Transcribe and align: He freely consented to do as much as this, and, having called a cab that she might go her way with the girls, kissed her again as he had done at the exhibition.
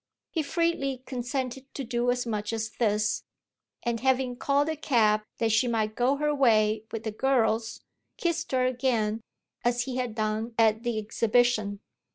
He 0.31 0.41
freely 0.41 1.03
consented 1.05 1.71
to 1.75 1.83
do 1.83 2.09
as 2.09 2.25
much 2.25 2.53
as 2.53 2.71
this, 2.79 3.23
and, 3.83 3.99
having 3.99 4.35
called 4.35 4.67
a 4.67 4.75
cab 4.75 5.21
that 5.37 5.51
she 5.51 5.67
might 5.67 5.93
go 5.93 6.15
her 6.15 6.33
way 6.33 6.85
with 6.91 7.03
the 7.03 7.11
girls, 7.11 7.81
kissed 8.17 8.51
her 8.51 8.65
again 8.65 9.21
as 9.63 9.83
he 9.83 9.97
had 9.97 10.15
done 10.15 10.55
at 10.57 10.81
the 10.81 10.97
exhibition. 10.97 11.81